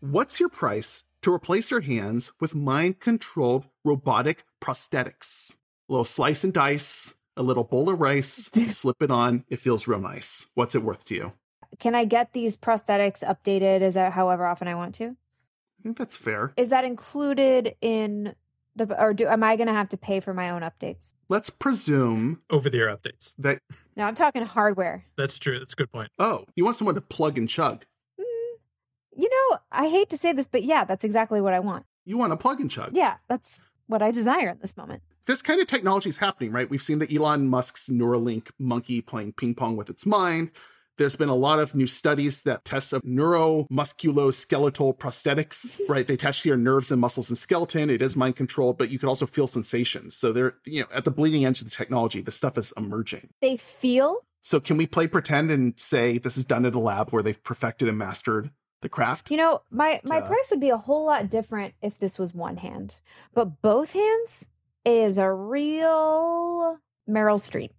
[0.00, 5.56] What's your price to replace your hands with mind controlled robotic prosthetics?
[5.88, 8.28] A little slice and dice, a little bowl of rice,
[8.68, 9.44] slip it on.
[9.48, 10.46] It feels real nice.
[10.54, 11.32] What's it worth to you?
[11.78, 13.80] Can I get these prosthetics updated?
[13.82, 15.16] Is that however often I want to?
[15.78, 16.52] I think that's fair.
[16.56, 18.34] Is that included in
[18.74, 21.14] the, or do, am I going to have to pay for my own updates?
[21.28, 23.34] Let's presume Over the air updates.
[23.38, 23.60] that,
[23.96, 25.04] No, I'm talking hardware.
[25.16, 25.58] That's true.
[25.58, 26.10] That's a good point.
[26.18, 27.84] oh, you want someone to plug and chug.
[28.20, 28.56] Mm,
[29.16, 31.86] you know, I hate to say this, but yeah, that's exactly what I want.
[32.04, 32.96] You want a plug and chug.
[32.96, 35.02] Yeah, that's what I desire in this moment.
[35.26, 36.68] this kind of technology is happening, right?
[36.68, 40.50] We've seen the Elon Musk's Neuralink monkey playing ping pong with its mind.
[40.98, 46.06] There's been a lot of new studies that test of neuromusculoskeletal prosthetics, right?
[46.06, 47.88] They test your nerves and muscles and skeleton.
[47.88, 50.16] It is mind controlled, but you can also feel sensations.
[50.16, 53.30] So they're, you know, at the bleeding edge of the technology, this stuff is emerging.
[53.40, 57.10] They feel So can we play pretend and say this is done at a lab
[57.10, 58.50] where they've perfected and mastered
[58.82, 59.30] the craft?
[59.30, 62.34] You know, my my Uh, price would be a whole lot different if this was
[62.34, 63.00] one hand,
[63.34, 64.48] but both hands
[64.84, 67.70] is a real Meryl Streep.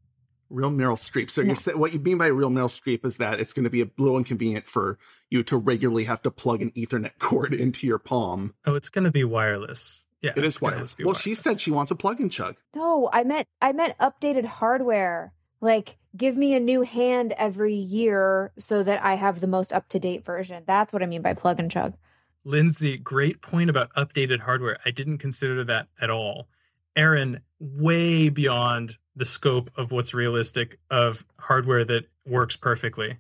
[0.50, 1.30] Real Meryl Streep.
[1.30, 1.50] So No.
[1.50, 3.82] you said what you mean by real Meryl Streep is that it's going to be
[3.82, 4.98] a little inconvenient for
[5.30, 8.54] you to regularly have to plug an Ethernet cord into your palm.
[8.66, 10.06] Oh, it's going to be wireless.
[10.22, 10.96] Yeah, It is it's gonna wireless.
[11.00, 12.58] Well, she said she wants a plug and chug.
[12.76, 15.34] No, I meant I meant updated hardware.
[15.62, 19.88] Like give me a new hand every year so that I have the most up
[19.90, 20.64] to date version.
[20.66, 21.96] That's what I mean by plug and chug.
[22.44, 24.78] Lindsay, great point about updated hardware.
[24.86, 26.48] I didn't consider that at all.
[26.96, 33.18] Aron, way beyond the scope of what's realistic of hardware that works perfectly.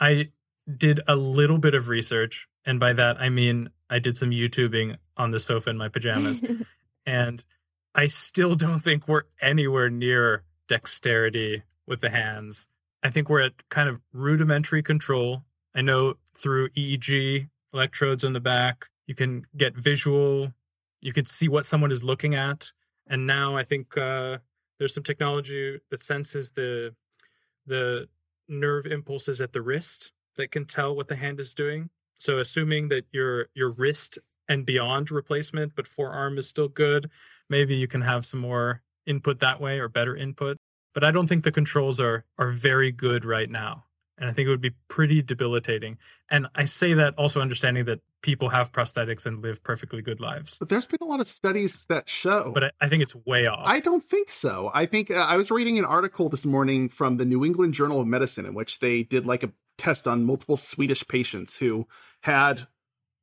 [0.00, 0.30] I
[0.76, 4.96] did a little bit of research, and by that I mean I did some YouTubing
[5.16, 6.44] on the sofa in my pajamas,
[7.06, 7.44] and
[7.94, 12.68] I still don't think we're anywhere near dexterity with the hands.
[13.02, 15.44] I think we're at kind of rudimentary control.
[15.74, 20.52] I know through EEG electrodes on the back, you can get visual,
[21.00, 22.72] you can see what someone is looking at.
[23.06, 24.38] And now I think uh,
[24.78, 26.94] there's some technology that senses the
[27.66, 28.08] the
[28.48, 31.90] nerve impulses at the wrist that can tell what the hand is doing.
[32.18, 37.10] So assuming that your your wrist and beyond replacement, but forearm is still good,
[37.50, 40.56] maybe you can have some more input that way or better input.
[40.94, 43.84] But I don't think the controls are are very good right now.
[44.18, 45.98] And I think it would be pretty debilitating.
[46.30, 50.58] And I say that also understanding that people have prosthetics and live perfectly good lives.
[50.58, 52.50] But there's been a lot of studies that show.
[52.52, 53.62] But I, I think it's way off.
[53.64, 54.70] I don't think so.
[54.74, 58.00] I think uh, I was reading an article this morning from the New England Journal
[58.00, 61.86] of Medicine in which they did like a test on multiple Swedish patients who
[62.22, 62.66] had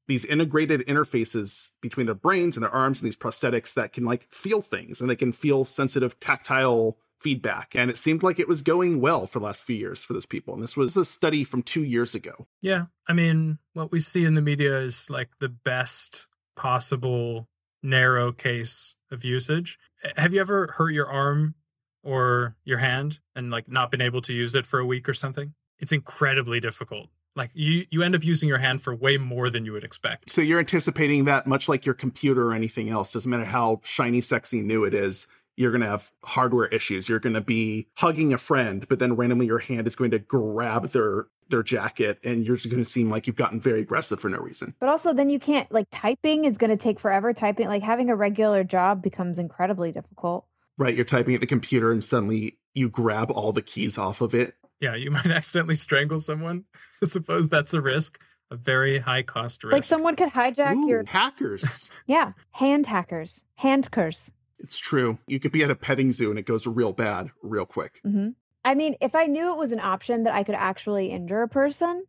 [0.08, 4.32] these integrated interfaces between their brains and their arms and these prosthetics that can like
[4.32, 7.76] feel things and they can feel sensitive tactile feedback.
[7.76, 10.28] And it seemed like it was going well for the last few years for those
[10.28, 10.54] people.
[10.54, 12.46] And this was a study from two years ago.
[12.62, 12.86] Yeah.
[13.08, 17.50] I mean, what we see in the media is like the best possible
[17.82, 19.80] narrow case of usage.
[20.16, 21.56] Have you ever hurt your arm
[22.04, 25.14] or your hand and like not been able to use it for a week or
[25.16, 25.56] something?
[25.80, 27.10] It's incredibly difficult.
[27.36, 30.30] Like you you end up using your hand for way more than you would expect.
[30.30, 34.22] So you're anticipating that much like your computer or anything else, doesn't matter how shiny,
[34.22, 37.08] sexy, new it is, you're going to have hardware issues.
[37.08, 40.20] You're going to be hugging a friend, but then randomly your hand is going to
[40.20, 44.20] grab their their jacket and you're just going to seem like you've gotten very aggressive
[44.20, 44.74] for no reason.
[44.80, 47.34] But also, then you can't like typing is going to take forever.
[47.34, 50.46] Typing, like having a regular job becomes incredibly difficult.
[50.78, 50.96] Right?
[50.96, 54.56] You're typing at the computer and suddenly you grab all the keys off of it.
[54.80, 56.66] Yeah, you might accidentally strangle someone.
[57.02, 58.20] I suppose that's a risk,
[58.52, 59.74] a very high cost risk.
[59.74, 61.92] Like someone could hijack Ooh, your hackers.
[62.08, 64.32] yeah hand hackers, hand curse.
[64.60, 65.18] It's true.
[65.28, 68.00] You could be at a petting zoo and it goes real bad real quick.
[68.04, 68.30] hmm
[68.64, 71.48] I mean, if I knew it was an option that I could actually injure a
[71.48, 72.04] person,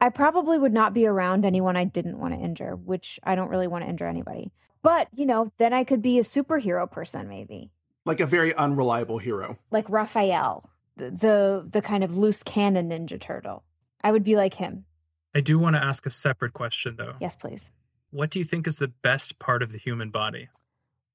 [0.00, 3.50] I probably would not be around anyone I didn't want to injure, which I don't
[3.50, 4.50] really want to injure anybody.
[4.82, 7.70] But, you know, then I could be a superhero person maybe.
[8.06, 9.58] Like a very unreliable hero.
[9.70, 13.62] Like Raphael, the the, the kind of loose cannon ninja turtle.
[14.02, 14.86] I would be like him.
[15.34, 17.16] I do want to ask a separate question though.
[17.20, 17.72] Yes, please.
[18.10, 20.48] What do you think is the best part of the human body?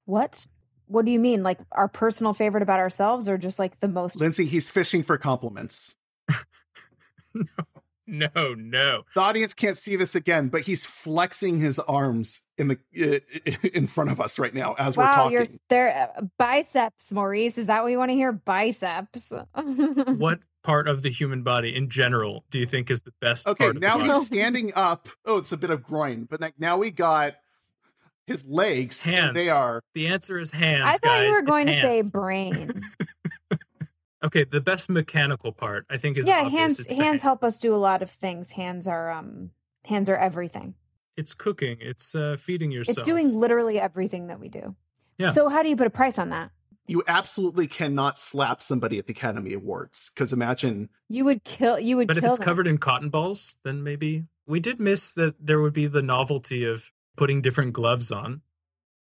[0.09, 0.47] What?
[0.87, 1.43] What do you mean?
[1.43, 5.19] Like our personal favorite about ourselves or just like the most Lindsay, he's fishing for
[5.19, 5.97] compliments.
[7.33, 7.45] no,
[8.07, 9.03] no, no.
[9.13, 13.85] The audience can't see this again, but he's flexing his arms in the uh, in
[13.85, 15.31] front of us right now as we're talking.
[15.37, 17.59] you're there uh, biceps, Maurice.
[17.59, 18.31] Is that what you want to hear?
[18.31, 19.31] Biceps.
[19.53, 23.63] What part of the human body in general do you think is the best Okay,
[23.65, 24.13] part of now the body?
[24.13, 25.07] he's standing up.
[25.23, 27.35] Oh, it's a bit of groin, but like now we got
[28.29, 29.05] his legs.
[29.05, 29.33] and Hands.
[29.33, 30.83] They are The answer is hands.
[30.85, 31.23] I thought guys.
[31.25, 32.11] you were It's going to say hands.
[32.11, 32.81] brain.
[34.21, 36.51] Okay, the best mechanical part I think is yeah, obvious.
[36.59, 37.19] hands It's hands hand.
[37.21, 38.51] help us do a lot of things.
[38.51, 39.51] Hands are um
[39.85, 40.73] hands are everything.
[41.15, 41.77] It's cooking.
[41.79, 42.97] It's uh, feeding yourself.
[42.97, 44.75] It's doing literally everything that we do.
[45.17, 45.31] Yeah.
[45.31, 46.51] So how do you put a price on that?
[46.85, 51.95] you absolutely cannot slap somebody at the Academy Awards because imagine You would kill you
[51.97, 52.43] would But if it's them.
[52.45, 56.65] covered in cotton balls, then maybe we did miss that there would be the novelty
[56.65, 58.41] of putting different gloves on.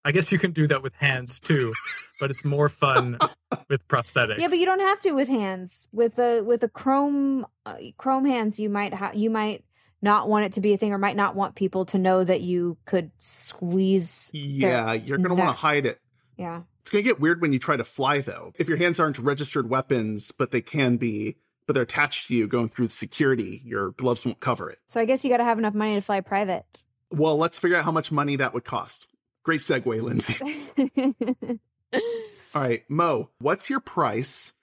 [0.04, 1.74] I guess you can do that with hands too,
[2.20, 3.20] but it's more fun
[3.70, 4.40] with prosthetics.
[4.40, 5.88] Yeah, but you don't have to with hands.
[5.92, 9.64] With a with a chrome uh, chrome hands, you might have you might
[10.02, 12.42] not want it to be a thing, or might not want people to know that
[12.42, 14.32] you could squeeze.
[14.34, 16.00] their- yeah, you're going to want to hide it.
[16.38, 16.62] yeah.
[16.82, 18.54] It's going to get weird when you try to fly though.
[18.58, 22.48] If your hands aren't registered weapons, but they can be, but they're attached to you
[22.48, 24.80] going through security, your gloves won't cover it.
[24.88, 26.86] So I guess you got to have enough money to fly private.
[27.12, 29.10] Well, let's figure out how much money that would cost.
[29.44, 31.60] Great segue, Lindsay.
[32.54, 34.54] All right, Mo, what's your price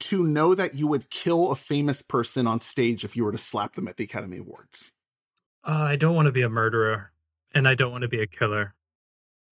[0.00, 3.38] to know that you would kill a famous person on stage if you were to
[3.38, 4.92] slap them at the Academy Awards?
[5.64, 7.12] Uh, I don't want to be a murderer,
[7.54, 8.74] and I don't want to be a killer,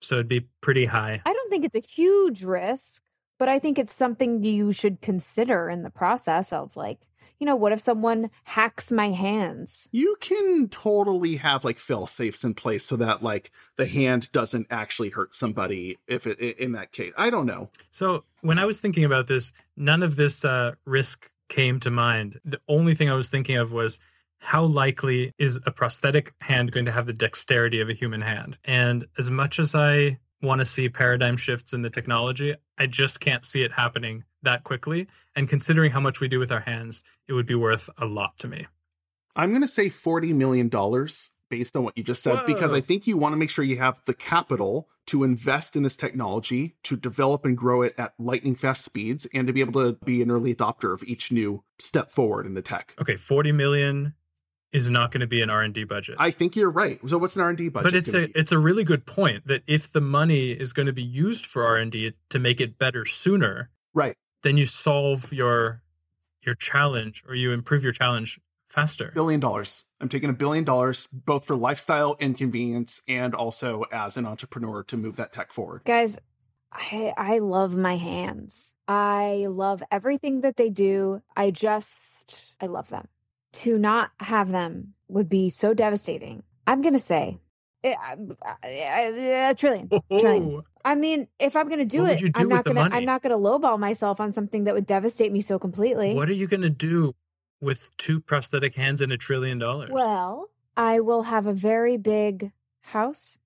[0.00, 1.22] so it'd be pretty high.
[1.24, 3.02] I don't think it's a huge risk,
[3.44, 6.98] but I think it's something you should consider in the process of like,
[7.38, 9.86] you know, what if someone hacks my hands?
[9.92, 14.68] You can totally have like fail safes in place so that like the hand doesn't
[14.70, 17.12] actually hurt somebody if it in that case.
[17.18, 17.68] I don't know.
[17.90, 22.40] So when I was thinking about this, none of this uh, risk came to mind.
[22.46, 24.00] The only thing I was thinking of was
[24.38, 28.56] how likely is a prosthetic hand going to have the dexterity of a human hand?
[28.64, 33.20] And as much as I want to see paradigm shifts in the technology, I just
[33.20, 35.08] can't see it happening that quickly.
[35.34, 38.38] And considering how much we do with our hands, it would be worth a lot
[38.38, 38.66] to me.
[39.36, 40.68] I'm going to say $40 million
[41.50, 43.78] based on what you just said, because I think you want to make sure you
[43.78, 48.54] have the capital to invest in this technology, to develop and grow it at lightning
[48.54, 52.10] fast speeds, and to be able to be an early adopter of each new step
[52.10, 52.94] forward in the tech.
[53.00, 54.14] Okay, 40 million
[54.74, 56.16] is not going to be an R&D budget.
[56.18, 56.98] I think you're right.
[57.06, 57.92] So what's an R&D budget?
[57.92, 58.32] but it's a be?
[58.34, 61.64] it's a really good point that if the money is going to be used for
[61.64, 64.16] R&D to make it better sooner, right.
[64.42, 65.80] then you solve your
[66.42, 69.12] your challenge or you improve your challenge faster.
[69.14, 69.84] Billion dollars.
[70.00, 74.82] I'm taking a billion dollars both for lifestyle and convenience and also as an entrepreneur
[74.82, 75.82] to move that tech forward.
[75.84, 76.18] Guys,
[76.72, 78.74] I I love my hands.
[78.88, 81.22] I love everything that they do.
[81.36, 83.06] I just I love them.
[83.62, 86.42] To not have them would be so devastating.
[86.66, 87.38] I'm going to say
[87.84, 87.94] eh,
[88.64, 89.88] a, a trillion.
[90.10, 90.62] Trillion.
[90.84, 92.82] I mean, if I'm going to do What it, do I'm not going to?
[92.82, 96.14] I'm not going to lowball myself on something that would devastate me so completely.
[96.14, 97.14] What are you going to do
[97.60, 99.90] with two prosthetic hands and a trillion dollars?
[99.92, 103.38] Well, I will have a very big house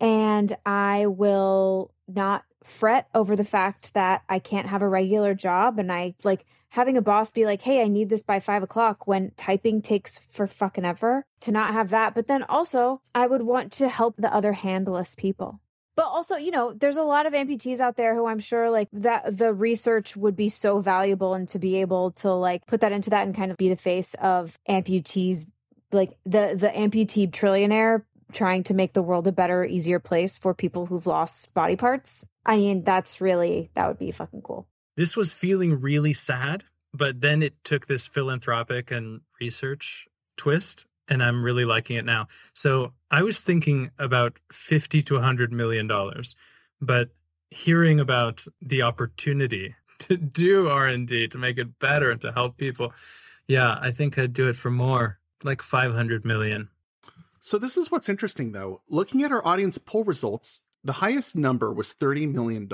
[0.00, 5.78] and I will not fret over the fact that I can't have a regular job.
[5.78, 9.06] And I like having a boss be like, hey, I need this by five o'clock
[9.06, 12.14] when typing takes for fucking ever to not have that.
[12.14, 15.60] But then also, I would want to help the other handless people.
[15.94, 18.88] But also, you know, there's a lot of amputees out there who I'm sure like
[18.90, 22.90] that the research would be so valuable and to be able to like put that
[22.90, 25.46] into that and kind of be the face of amputees
[25.92, 30.52] like the the amputee trillionaire trying to make the world a better easier place for
[30.54, 35.16] people who've lost body parts i mean that's really that would be fucking cool this
[35.16, 41.44] was feeling really sad, but then it took this philanthropic and research twist, and I'm
[41.44, 42.28] really liking it now.
[42.54, 46.36] So I was thinking about 50 to 100 million dollars,
[46.80, 47.10] but
[47.50, 52.92] hearing about the opportunity to do R&D to make it better and to help people,
[53.46, 56.68] yeah, I think I'd do it for more, like 500 million.
[57.40, 58.80] So this is what's interesting though.
[58.88, 62.68] Looking at our audience poll results, the highest number was $30 million.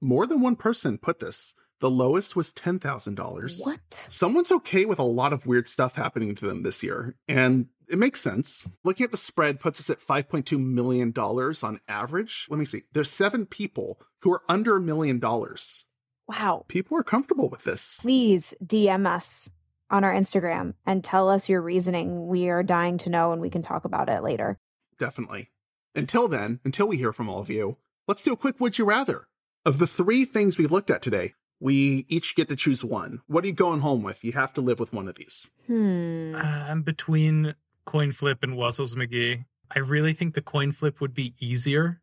[0.00, 1.54] More than one person put this.
[1.80, 3.58] The lowest was $10,000.
[3.64, 3.80] What?
[3.90, 7.14] Someone's okay with a lot of weird stuff happening to them this year.
[7.28, 8.68] And it makes sense.
[8.84, 12.46] Looking at the spread puts us at $5.2 million on average.
[12.50, 12.82] Let me see.
[12.92, 15.86] There's seven people who are under a million dollars.
[16.26, 16.64] Wow.
[16.68, 18.00] People are comfortable with this.
[18.02, 19.50] Please DM us
[19.88, 22.26] on our Instagram and tell us your reasoning.
[22.26, 24.58] We are dying to know and we can talk about it later.
[24.98, 25.50] Definitely.
[25.94, 28.84] Until then, until we hear from all of you, let's do a quick Would You
[28.84, 29.27] Rather.
[29.68, 33.20] Of the three things we've looked at today, we each get to choose one.
[33.26, 34.24] What are you going home with?
[34.24, 35.50] You have to live with one of these.
[35.66, 36.34] Hmm.
[36.34, 37.54] I'm between
[37.84, 39.44] coin flip and Wuzzles McGee.
[39.70, 42.00] I really think the coin flip would be easier,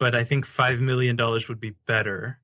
[0.00, 2.40] but I think $5 million would be better.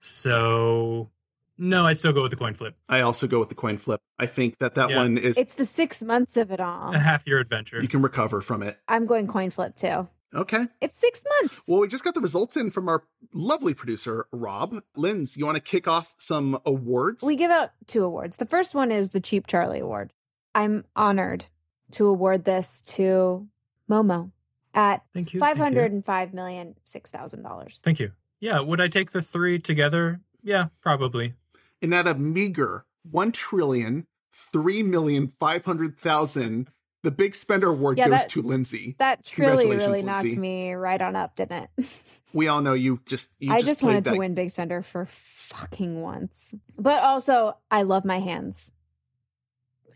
[0.00, 1.08] So,
[1.56, 2.76] no, I'd still go with the coin flip.
[2.90, 3.98] I also go with the coin flip.
[4.18, 4.96] I think that that Yeah.
[4.98, 6.94] one is It's the six months of it all.
[6.94, 7.80] A half year adventure.
[7.80, 8.78] you can recover from it.
[8.86, 10.06] I'm going coin flip too.
[10.34, 10.66] Okay.
[10.80, 11.62] It's six months.
[11.68, 13.02] Well, we just got the results in from our
[13.34, 14.76] lovely producer, Rob.
[14.96, 17.22] Linz, you want to kick off some awards?
[17.22, 18.36] We give out two awards.
[18.36, 20.12] The first one is the Cheap Charlie Award.
[20.54, 21.46] I'm honored
[21.92, 23.46] to award this to
[23.90, 24.30] Momo
[24.74, 25.40] at Thank you.
[25.40, 25.64] five thank you.
[25.64, 27.80] hundred and five million six thousand dollars.
[27.84, 28.12] Thank you.
[28.40, 30.20] Yeah, would I take the three together?
[30.42, 31.34] Yeah, probably.
[31.82, 36.70] and at a meager one trillion three million five hundred thousand,
[37.02, 38.94] the big spender award Yeah, goes that- to Lindsay.
[38.98, 40.38] That truly really knocked Lindsay.
[40.38, 42.02] me right on up, didn't it?
[42.34, 44.80] We all know you just you I just, just wanted that- to win Big Spender
[44.80, 46.54] for fucking once.
[46.78, 48.72] But also, I love my hands.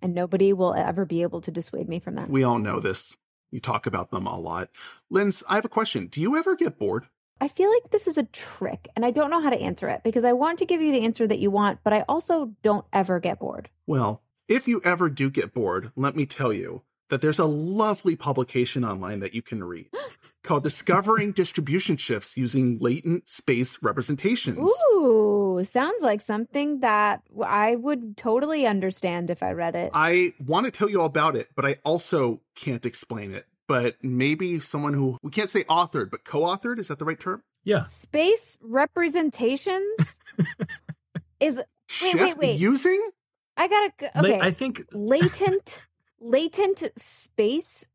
[0.03, 2.29] And nobody will ever be able to dissuade me from that.
[2.29, 3.17] We all know this.
[3.51, 4.69] You talk about them a lot.
[5.09, 6.09] Linz, I have a question.
[6.09, 7.07] Do you ever get bored?
[7.41, 10.03] I feel like this is a trick, and I don't know how to answer it
[10.03, 12.85] because I want to give you the answer that you want, but I also don't
[12.93, 13.71] ever get bored.
[13.87, 18.17] Well, if you ever do get bored, let me tell you that there's a lovely
[18.17, 19.89] publication online that you can read
[20.43, 24.71] called Discovering Distribution Shifts Using Latent Space Representations.
[24.95, 29.91] Ooh, sounds like something that I would totally understand if I read it.
[29.95, 33.47] I want to tell you all about it, but I also can't explain it.
[33.69, 37.19] But maybe someone who we can't say authored, but co authored, is that the right
[37.19, 37.43] term?
[37.65, 37.83] Yeah.
[37.83, 40.21] Space representations
[41.41, 42.61] is Wait, wait, Shift wait.
[42.61, 43.11] Using?
[43.57, 44.41] I gotta g- La- okay.
[44.41, 45.87] I think latent
[46.21, 47.89] latent space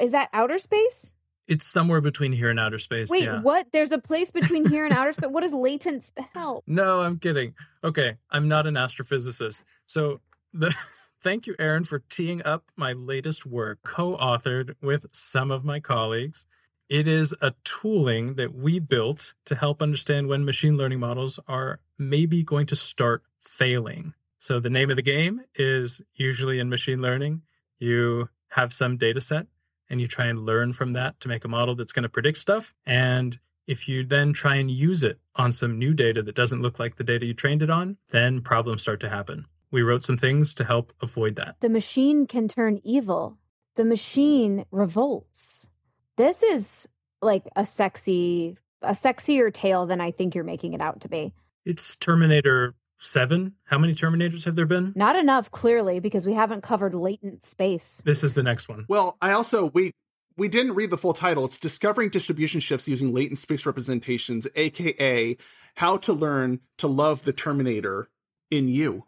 [0.00, 1.14] is that outer space
[1.50, 3.10] it's somewhere between here and outer space.
[3.10, 3.40] wait yeah.
[3.40, 7.18] what there's a place between here and outer space what does latent spell No, I'm
[7.18, 7.54] kidding.
[7.82, 9.62] Okay, I'm not an astrophysicist.
[9.86, 10.20] So
[10.54, 10.74] the
[11.22, 16.46] thank you, Aron, for teeing up my latest work, co-authored with some of my colleagues.
[16.88, 21.78] It is a tooling that we built to help understand when machine learning models are
[21.98, 24.12] maybe going to start failing.
[24.38, 27.42] So the name of the game is usually in machine learning,
[27.80, 29.46] you have some data set
[29.88, 32.38] and you try and learn from that to make a model that's going to predict
[32.38, 32.74] stuff.
[32.86, 36.78] And if you then try and use it on some new data that doesn't look
[36.78, 39.46] like the data you trained it on, then problems start to happen.
[39.72, 41.56] We wrote some things to help avoid that.
[41.60, 43.38] the machine can turn evil
[43.76, 45.70] the machine revolts
[46.16, 46.88] this is
[47.22, 51.32] like a sexy a sexier tale than i think you're making it out to be
[51.64, 53.54] It's Terminator 7.
[53.64, 54.92] How many Terminators have there been?
[54.94, 58.84] not enough clearly because we haven't covered latent space This is the next one.
[58.88, 59.92] Well, I also we
[60.36, 61.44] we didn't read the full title.
[61.44, 65.36] It's Discovering Distribution Shifts Using Latent Space Representations, aka
[65.76, 68.08] How to Learn to Love the Terminator
[68.50, 69.04] in You.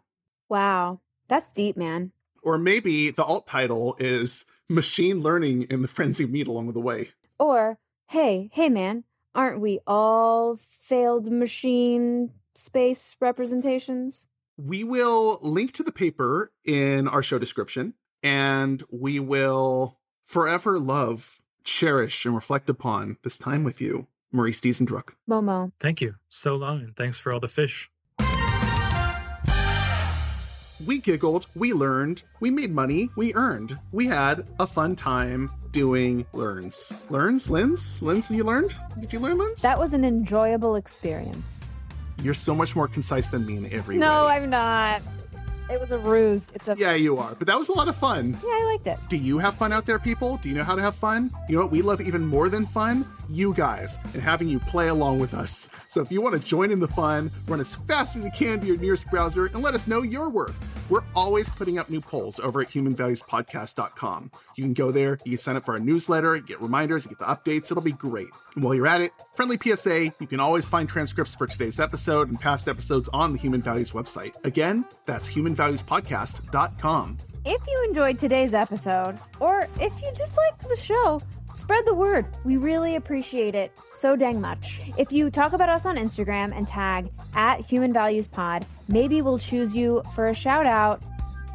[0.49, 2.11] wow that's deep man
[2.43, 7.09] Or maybe the alt title is Machine Learning in the Frenzy Meet along the way.
[7.39, 7.77] Or,
[8.07, 9.03] hey, hey, man,
[9.35, 14.27] aren't we all failed machine space representations?
[14.57, 21.41] We will link to the paper in our show description, and we will forever love,
[21.63, 25.09] cherish, and reflect upon this time with you, Maurice Diesendruck.
[25.29, 27.89] Momo, Thank you so long, and thanks for all the fish.
[30.85, 33.79] We giggled, we learned, we made money, we earned.
[33.93, 36.93] We had a fun time doing learns.
[37.09, 37.49] Learns?
[37.49, 38.01] Lens?
[38.01, 38.73] Lens, you learned?
[38.99, 39.61] Did you learn lens?
[39.61, 41.77] that was an enjoyable experience.
[42.23, 44.33] You're so much more concise than me in every No, way.
[44.33, 45.01] I'm not.
[45.69, 46.47] It was a ruse.
[46.53, 46.75] It's a.
[46.77, 47.35] Yeah, you are.
[47.35, 48.37] But that was a lot of fun.
[48.43, 48.97] Yeah, I liked it.
[49.09, 50.37] Do you have fun out there, people?
[50.37, 51.31] Do you know how to have fun?
[51.47, 53.05] You know what we love even more than fun?
[53.29, 55.69] You guys, and having you play along with us.
[55.87, 58.59] So if you want to join in the fun, run as fast as you can
[58.59, 60.59] to your nearest browser and let us know your worth.
[60.89, 64.31] We're always putting up new polls over at humanvaluespodcast.com.
[64.55, 67.25] You can go there, you can sign up for our newsletter, get reminders, get the
[67.25, 67.71] updates.
[67.71, 68.27] It'll be great.
[68.55, 72.29] And while you're at it, friendly PSA, you can always find transcripts for today's episode
[72.29, 74.35] and past episodes on the Human Values website.
[74.43, 77.17] Again, that's humanvaluespodcast.com.
[77.45, 81.21] If you enjoyed today's episode, or if you just liked the show,
[81.55, 82.25] Spread the word.
[82.43, 84.81] We really appreciate it so dang much.
[84.97, 89.37] If you talk about us on Instagram and tag at Human Values Pod, maybe we'll
[89.37, 91.03] choose you for a shout out.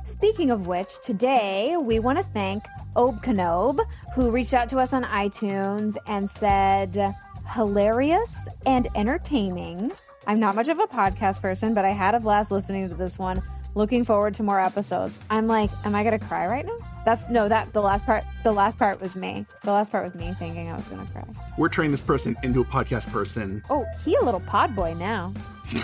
[0.05, 3.80] Speaking of which, today we want to thank Ob Kanob,
[4.14, 7.14] who reached out to us on iTunes and said,
[7.53, 9.90] hilarious and entertaining.
[10.28, 13.18] I'm not much of a podcast person, but I had a blast listening to this
[13.18, 13.42] one.
[13.78, 15.20] Looking forward to more episodes.
[15.30, 16.76] I'm like, am I gonna cry right now?
[17.04, 18.24] That's no, that the last part.
[18.42, 19.46] The last part was me.
[19.62, 21.24] The last part was me thinking I was gonna cry.
[21.56, 23.62] We're turning this person into a podcast person.
[23.70, 25.32] Oh, he a little pod boy now.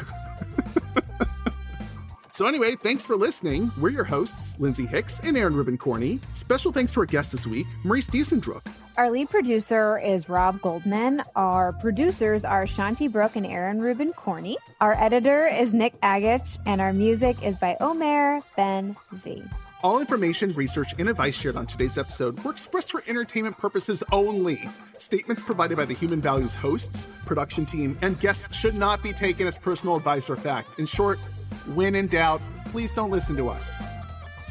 [2.33, 3.71] So anyway, thanks for listening.
[3.81, 6.19] We're your hosts, Lindsay Hicks and Aron Rubin Corney.
[6.33, 8.67] Special thanks to our guest this week, Maurice Diesendruck.
[8.97, 11.21] Our lead producer is Rob Goldman.
[11.35, 14.57] Our producers are Shanti Brooke and Aron Rubin Corney.
[14.81, 19.53] Our editor is Nick Agich, and our music is by Omer Ben Zvi.
[19.83, 24.69] All information, research, and advice shared on today's episode were expressed for entertainment purposes only.
[24.97, 29.49] Statements provided by the Human Values hosts, production team, and guests should not be taken
[29.49, 30.69] as personal advice or fact.
[30.79, 31.19] In short,
[31.75, 33.83] when in doubt, please don't listen to us.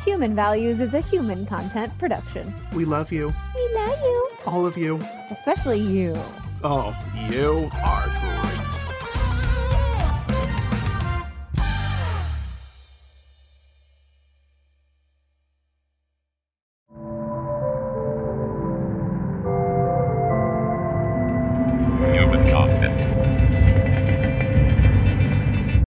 [0.04, 2.54] Human Values is a human content production.
[2.74, 3.34] We love you.
[3.56, 4.30] We love you.
[4.46, 5.00] All of you.
[5.32, 6.14] Especially you.
[6.62, 6.94] Oh,
[7.30, 8.63] you are great.